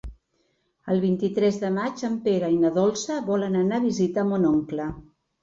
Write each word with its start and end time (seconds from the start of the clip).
El 0.93 1.01
vint-i-tres 1.03 1.59
de 1.63 1.69
maig 1.75 2.01
en 2.07 2.15
Pere 2.23 2.49
i 2.55 2.57
na 2.65 2.73
Dolça 2.79 3.19
volen 3.29 3.61
anar 3.61 3.79
a 3.83 3.87
visitar 3.87 4.27
mon 4.33 4.51
oncle. 4.55 4.91